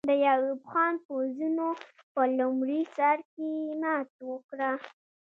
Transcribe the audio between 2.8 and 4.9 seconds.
سر کې ماته وکړه.